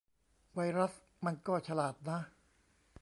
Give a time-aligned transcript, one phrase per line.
[0.53, 0.93] ไวรัส
[1.25, 2.19] มันก็ฉลาดนะ